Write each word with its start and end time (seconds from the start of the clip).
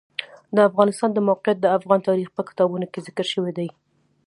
د 0.55 0.57
افغانستان 0.69 1.09
د 1.13 1.19
موقعیت 1.29 1.57
د 1.61 1.67
افغان 1.77 1.99
تاریخ 2.09 2.27
په 2.35 2.41
کتابونو 2.49 2.85
کې 2.91 3.03
ذکر 3.07 3.25
شوی 3.33 3.51
دي. 3.57 3.69